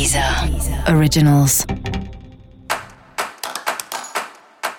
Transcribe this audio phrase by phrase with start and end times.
[0.00, 0.24] Deezer
[0.96, 1.66] Originals.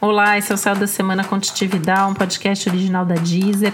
[0.00, 3.72] Olá, esse é o Céu da Semana Contitividade, um podcast original da Deezer.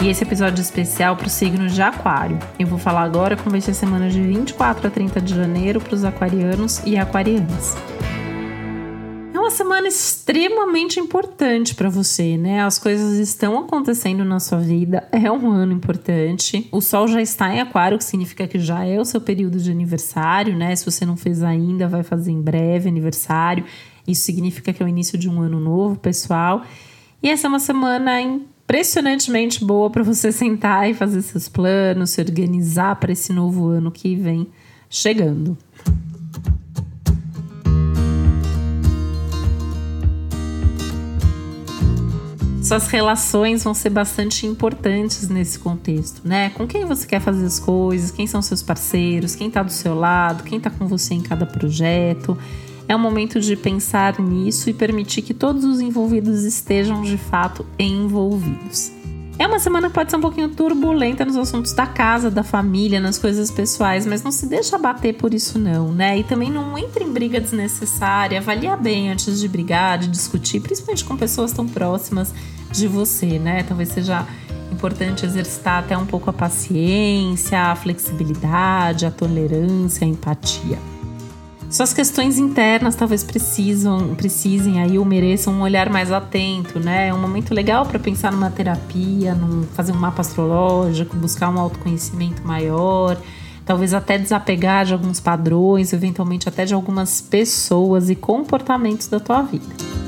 [0.00, 2.38] E esse episódio especial para o signo de Aquário.
[2.60, 5.80] Eu vou falar agora como vai ser a semana de 24 a 30 de janeiro
[5.80, 7.76] para os aquarianos e aquarianas
[9.48, 12.60] uma semana extremamente importante para você, né?
[12.62, 16.68] As coisas estão acontecendo na sua vida, é um ano importante.
[16.70, 19.70] O sol já está em Aquário, que significa que já é o seu período de
[19.70, 20.76] aniversário, né?
[20.76, 23.64] Se você não fez ainda, vai fazer em breve aniversário.
[24.06, 26.62] Isso significa que é o início de um ano novo, pessoal.
[27.22, 32.20] E essa é uma semana impressionantemente boa para você sentar e fazer seus planos, se
[32.20, 34.46] organizar para esse novo ano que vem
[34.90, 35.56] chegando.
[42.68, 46.50] Suas relações vão ser bastante importantes nesse contexto, né?
[46.50, 49.94] Com quem você quer fazer as coisas, quem são seus parceiros, quem tá do seu
[49.94, 52.36] lado, quem tá com você em cada projeto.
[52.86, 57.64] É um momento de pensar nisso e permitir que todos os envolvidos estejam de fato
[57.78, 58.92] envolvidos.
[59.38, 62.98] É uma semana que pode ser um pouquinho turbulenta nos assuntos da casa, da família,
[62.98, 66.18] nas coisas pessoais, mas não se deixa bater por isso não, né?
[66.18, 71.04] E também não entre em briga desnecessária, avalia bem antes de brigar, de discutir, principalmente
[71.04, 72.34] com pessoas tão próximas
[72.72, 73.62] de você, né?
[73.62, 74.26] Talvez seja
[74.72, 80.97] importante exercitar até um pouco a paciência, a flexibilidade, a tolerância, a empatia.
[81.70, 87.08] Suas questões internas talvez precisam, precisem aí ou mereçam um olhar mais atento, né?
[87.08, 91.58] É um momento legal para pensar numa terapia, num, fazer um mapa astrológico, buscar um
[91.58, 93.20] autoconhecimento maior,
[93.66, 99.42] talvez até desapegar de alguns padrões, eventualmente até de algumas pessoas e comportamentos da tua
[99.42, 100.07] vida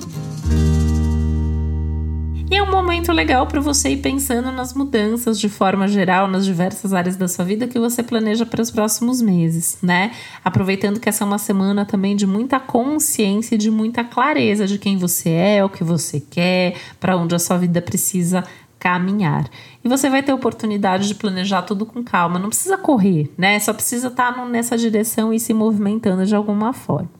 [2.80, 7.28] momento legal para você ir pensando nas mudanças de forma geral nas diversas áreas da
[7.28, 10.12] sua vida que você planeja para os próximos meses, né?
[10.42, 14.78] Aproveitando que essa é uma semana também de muita consciência e de muita clareza de
[14.78, 18.42] quem você é, o que você quer, para onde a sua vida precisa
[18.78, 19.46] caminhar.
[19.84, 23.58] E você vai ter oportunidade de planejar tudo com calma, não precisa correr, né?
[23.60, 27.19] Só precisa estar tá nessa direção e se movimentando de alguma forma.